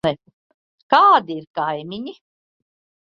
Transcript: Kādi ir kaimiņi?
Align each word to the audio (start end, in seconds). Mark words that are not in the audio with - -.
Kādi 0.95 1.37
ir 1.41 1.45
kaimiņi? 1.59 2.17